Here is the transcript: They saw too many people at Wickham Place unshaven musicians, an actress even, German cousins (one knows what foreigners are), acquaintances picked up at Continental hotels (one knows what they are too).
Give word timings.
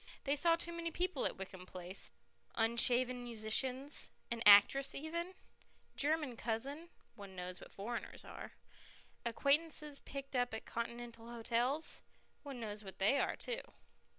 They 0.23 0.35
saw 0.35 0.55
too 0.55 0.73
many 0.73 0.89
people 0.89 1.27
at 1.27 1.37
Wickham 1.37 1.67
Place 1.67 2.09
unshaven 2.55 3.23
musicians, 3.23 4.09
an 4.31 4.41
actress 4.47 4.95
even, 4.95 5.35
German 5.95 6.35
cousins 6.35 6.89
(one 7.13 7.35
knows 7.35 7.61
what 7.61 7.71
foreigners 7.71 8.25
are), 8.25 8.53
acquaintances 9.27 9.99
picked 9.99 10.35
up 10.35 10.55
at 10.55 10.65
Continental 10.65 11.29
hotels 11.29 12.01
(one 12.41 12.59
knows 12.59 12.83
what 12.83 12.97
they 12.97 13.19
are 13.19 13.35
too). 13.35 13.61